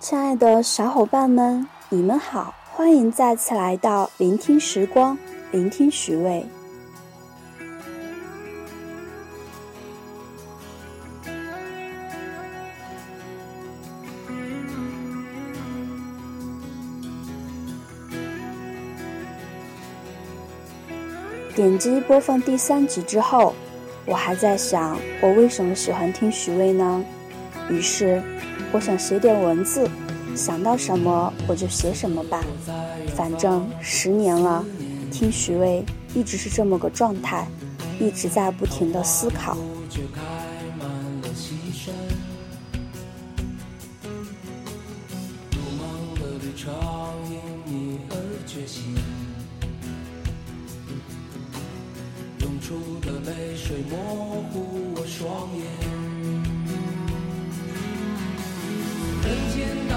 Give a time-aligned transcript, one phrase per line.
[0.00, 5.16] 亲爱的小伙伴们，你们好，欢迎再次来到聆听时光，
[5.52, 6.46] 聆听徐渭。
[21.54, 23.54] 点击播放第三集之后，
[24.06, 27.04] 我还在想，我为什么喜欢听徐渭呢？
[27.68, 28.22] 于是，
[28.72, 29.88] 我想写点文字，
[30.36, 32.44] 想到什么我就写什么吧。
[33.16, 34.64] 反正十年了，
[35.10, 35.84] 听徐巍
[36.14, 37.46] 一直是这么个状态，
[37.98, 39.56] 一直在不停的思考。
[52.70, 54.29] 出的泪水模糊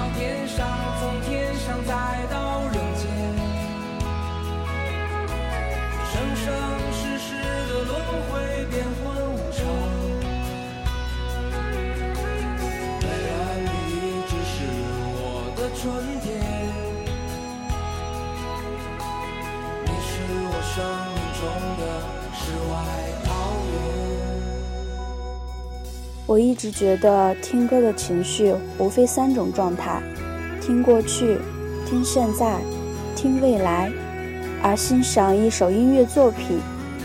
[0.04, 0.68] 到天上，
[1.00, 1.94] 从天上再
[2.30, 3.08] 到人间，
[6.12, 6.44] 生生
[6.92, 7.26] 世世
[7.68, 7.90] 的轮
[8.28, 8.32] 回，
[8.66, 9.02] 变幻
[9.32, 9.64] 无常。
[13.00, 13.32] 虽然
[13.64, 13.66] 你
[14.28, 14.54] 只是
[15.16, 15.18] 我
[15.56, 15.82] 的春
[16.20, 16.28] 天，
[19.86, 20.12] 你是
[20.50, 20.76] 我生
[21.14, 21.42] 命中
[21.80, 21.82] 的
[22.34, 22.72] 世外
[23.24, 23.26] 桃
[23.72, 24.13] 源。
[26.26, 30.02] 我一直觉得听歌的情绪无非三种状态：
[30.58, 31.36] 听过去、
[31.86, 32.58] 听现在、
[33.14, 33.92] 听未来。
[34.62, 36.58] 而欣赏一首音乐作品，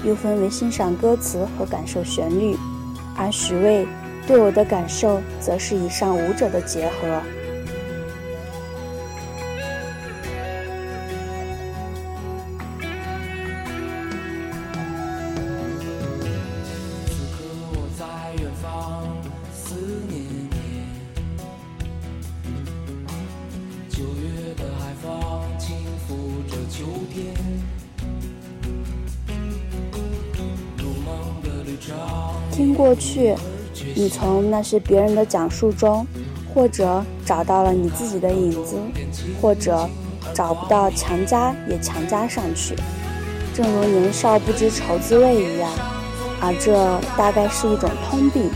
[0.05, 2.55] 又分为欣赏歌词和感受旋律。
[3.17, 3.85] 而许巍
[4.25, 7.21] 对我的感受，则是以上五者的结合。
[32.59, 33.33] 听过去，
[33.95, 36.05] 你从那些别人的讲述中，
[36.53, 38.75] 或者找到了你自己的影子，
[39.41, 39.87] 或者
[40.33, 42.75] 找不到强加也强加上去，
[43.55, 45.71] 正如年少不知愁滋味一样。
[46.41, 48.49] 而这大概是一种通病，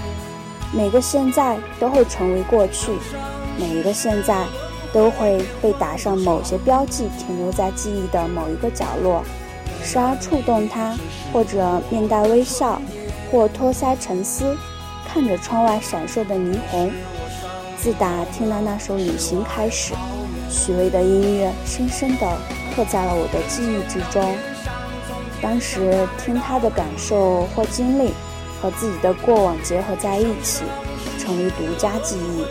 [0.74, 2.92] 每个现在都会成为过去，
[3.58, 4.44] 每一个现在
[4.92, 9.24] 都会被打上某些标记，停留在记忆的某一个角落，
[9.82, 10.94] 时而触动它，
[11.32, 12.82] 或者面带微笑。
[13.34, 14.56] 或托腮沉思，
[15.08, 16.92] 看着窗外闪烁的霓虹。
[17.76, 19.96] 自打听了那首《旅行》开始，
[20.52, 22.38] 许巍的音乐深深地
[22.76, 24.36] 刻在了我的记忆之中。
[25.42, 28.14] 当时听他的感受或经历，
[28.62, 30.62] 和自己的过往结合在一起，
[31.18, 32.46] 成为独家记忆。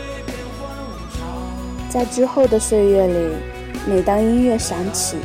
[1.89, 3.35] 在之后的岁月里，
[3.87, 5.15] 每当音乐响起，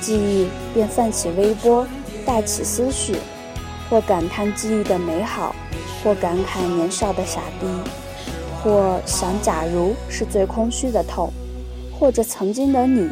[0.00, 1.84] 记忆便泛起微波，
[2.24, 3.16] 带起思绪。
[3.90, 5.52] 或感叹记忆的美好，
[6.02, 7.66] 或感慨年少的傻逼，
[8.62, 11.32] 或想假如是最空虚的痛，
[11.98, 13.10] 或者曾经的你，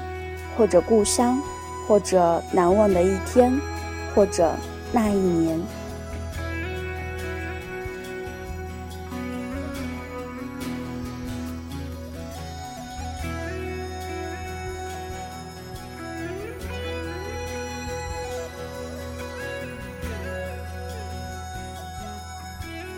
[0.56, 1.42] 或者故乡，
[1.88, 3.52] 或者难忘的一天，
[4.14, 4.52] 或者
[4.92, 5.60] 那一年。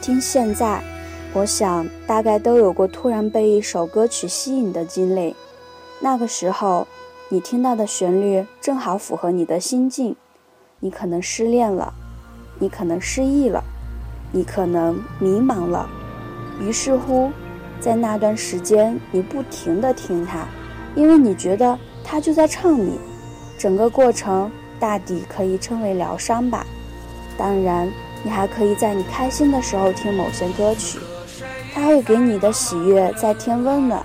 [0.01, 0.83] 听现在，
[1.35, 5.37] 我想大概都有过突然被一首歌曲吸引的经历。
[6.01, 6.87] 那个时候，
[7.29, 10.17] 你听到的旋律正好符合你的心境。
[10.79, 11.93] 你可能失恋了，
[12.59, 13.63] 你可能失忆了，
[14.33, 15.87] 你可能迷茫了。
[16.59, 17.31] 于是乎，
[17.79, 20.49] 在那段时间，你不停地听它，
[20.95, 22.99] 因为你觉得它就在唱你。
[23.59, 26.65] 整个过程大抵可以称为疗伤吧。
[27.37, 27.93] 当然。
[28.23, 30.99] 你还可以在你开心的时候听某些歌曲，
[31.75, 34.05] 它会给你的喜悦再添温暖。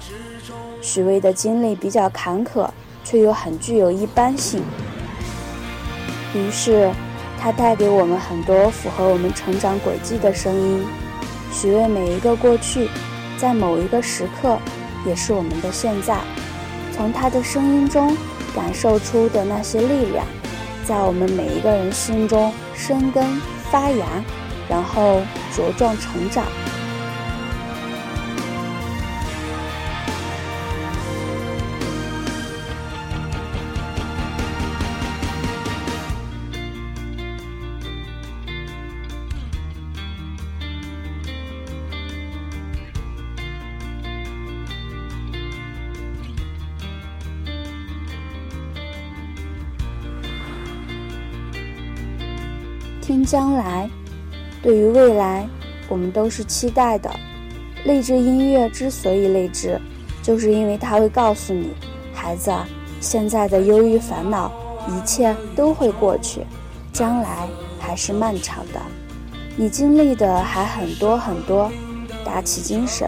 [0.81, 2.69] 许巍的经历比较坎坷，
[3.03, 4.61] 却又很具有一般性，
[6.33, 6.91] 于是
[7.41, 10.85] 他带给我们很多符合我们成长轨迹的声音。
[11.51, 12.87] 许巍每一个过去，
[13.37, 14.59] 在某一个时刻，
[15.05, 16.19] 也是我们的现在。
[16.95, 18.15] 从他的声音中
[18.55, 20.25] 感受出的那些力量，
[20.85, 23.25] 在我们每一个人心中生根。
[23.71, 24.05] 发芽，
[24.69, 25.21] 然后
[25.53, 26.45] 茁壮成长。
[53.05, 53.87] 听将来。
[54.63, 55.47] 对于未来，
[55.87, 57.11] 我们都是期待的。
[57.83, 59.79] 励志音乐之所以励志，
[60.23, 61.69] 就是因为它会告诉你，
[62.11, 62.51] 孩子，
[62.99, 64.51] 现在的忧郁烦恼，
[64.87, 66.41] 一切都会过去，
[66.91, 67.47] 将来
[67.79, 68.81] 还是漫长的。
[69.55, 71.71] 你经历的还很多很多，
[72.25, 73.07] 打起精神，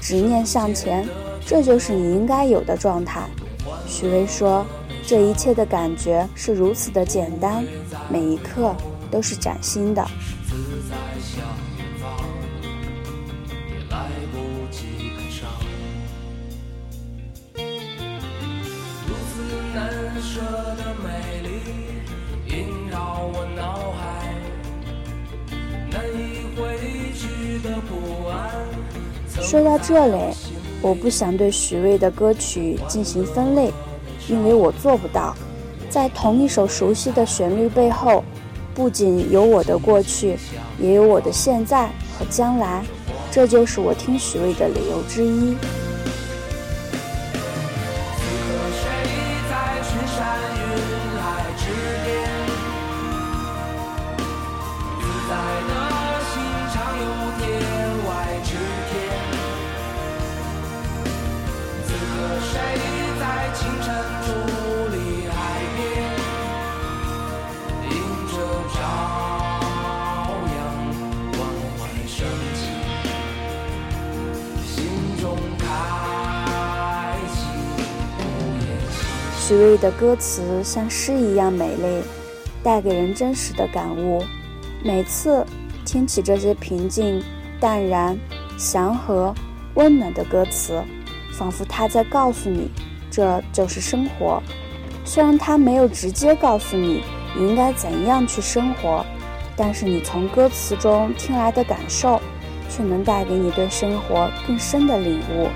[0.00, 1.06] 执念向前，
[1.44, 3.28] 这就是你应该有的状态。
[3.86, 4.64] 许巍说
[5.06, 7.62] ：“这一切的感觉是如此的简单，
[8.08, 8.74] 每一刻
[9.14, 10.04] 都是崭新的。”
[29.40, 30.34] 说到这里，
[30.82, 33.72] 我不想对许巍的歌曲进行分类，
[34.26, 35.36] 因为我做不到。
[35.88, 38.24] 在同一首熟悉的旋律背后，
[38.74, 40.36] 不仅有我的过去，
[40.80, 41.86] 也有我的现在
[42.18, 42.84] 和将来，
[43.30, 45.54] 这就是我听许巍的理由之一。
[79.46, 82.02] 许巍的歌词像诗一样美丽，
[82.62, 84.24] 带给人真实的感悟。
[84.82, 85.44] 每次
[85.84, 87.22] 听起这些平静、
[87.60, 88.18] 淡然、
[88.56, 89.34] 祥和、
[89.74, 90.82] 温暖的歌词，
[91.34, 92.70] 仿佛他在告诉你，
[93.10, 94.42] 这就是生活。
[95.04, 97.02] 虽然他没有直接告诉你
[97.36, 99.04] 应该怎样去生活，
[99.54, 102.18] 但是你从歌词中听来的感受，
[102.70, 105.48] 却能带给你对生活更深的领悟。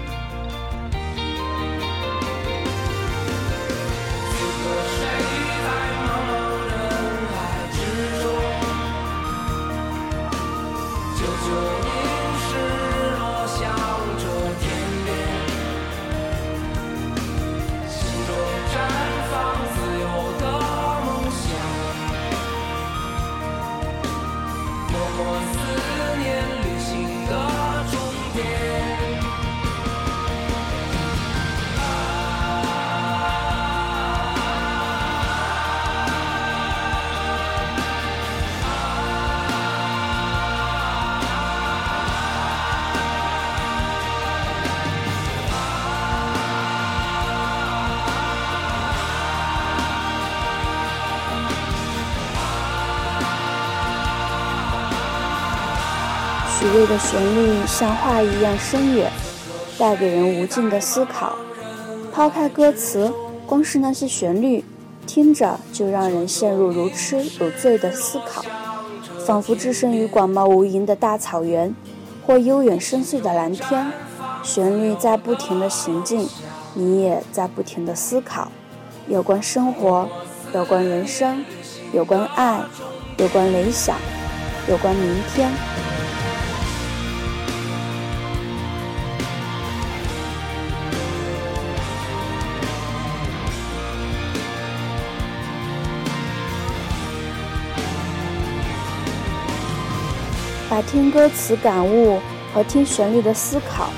[56.59, 59.13] 许巍的旋律像画一样深远，
[59.79, 61.37] 带给人无尽的思考。
[62.13, 63.13] 抛开歌词，
[63.47, 64.65] 光是那些旋律，
[65.07, 68.45] 听着就让人陷入如痴如醉的思考，
[69.25, 71.73] 仿佛置身于广袤无垠的大草原，
[72.27, 73.93] 或悠远深邃的蓝天。
[74.43, 76.29] 旋律在不停的行进，
[76.75, 78.51] 你也在不停的思考，
[79.07, 80.09] 有关生活，
[80.53, 81.45] 有关人生，
[81.93, 82.63] 有关爱，
[83.19, 83.97] 有关理想，
[84.69, 85.53] 有关明天。
[100.69, 102.21] 把听歌词感悟
[102.53, 103.91] 和听旋律的思考，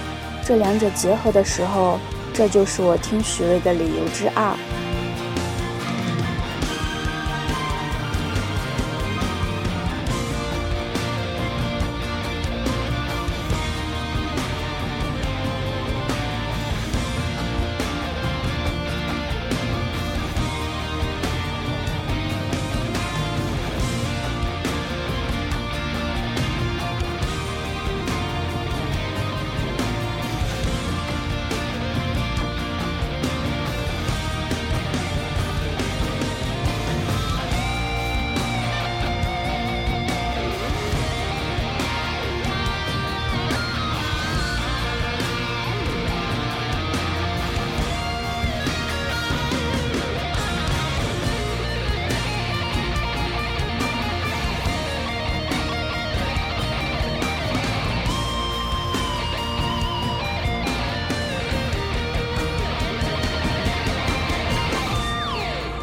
[0.44, 1.98] 这两者结合的时候，
[2.32, 4.54] 这就是我听许巍的理由之二。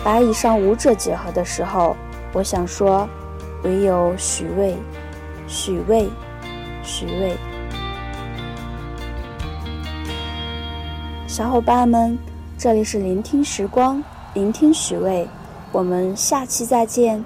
[0.08, 1.94] 把以上五者结合的时候，
[2.32, 3.06] 我想说，
[3.64, 4.74] 唯有许巍，
[5.50, 6.10] 许巍，
[6.82, 7.36] 许巍。
[11.28, 12.18] 小伙伴们，
[12.58, 14.02] 这里是聆听时光，
[14.34, 15.28] 聆听许巍，
[15.74, 17.22] 我们下期再见。